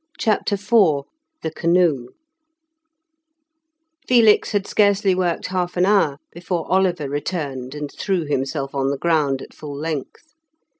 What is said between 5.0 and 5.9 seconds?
worked half an